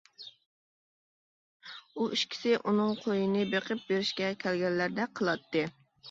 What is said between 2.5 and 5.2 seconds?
ئۇنىڭ قويىنى بېقىپ بېرىشكە كەلگەنلەردەك